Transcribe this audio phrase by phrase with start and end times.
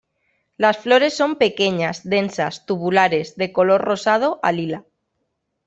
[0.57, 4.83] Las flores son pequeñas, densas, tubulares, de color rosado a lila.